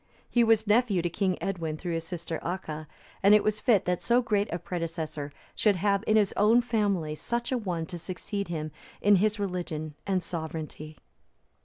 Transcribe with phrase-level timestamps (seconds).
[0.27, 2.87] He was nephew to King Edwin through his sister Acha;
[3.21, 7.13] and it was fit that so great a predecessor should have in his own family
[7.13, 10.97] such an one to succeed him in his religion and sovereignty.